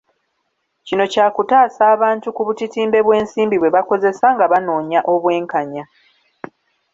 [0.85, 5.83] Kino kyakutaasa abantu ku butitimbe bw’ensimbi bwe bakozesa nga banoonya obwenkanya